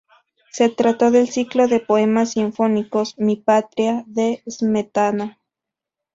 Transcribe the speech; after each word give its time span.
Se 0.49 0.69
trató 0.69 1.11
del 1.11 1.29
ciclo 1.29 1.67
de 1.67 1.79
poemas 1.79 2.31
sinfónicos 2.31 3.13
"Mi 3.19 3.35
patria" 3.35 4.03
de 4.07 4.41
Smetana. 4.49 5.37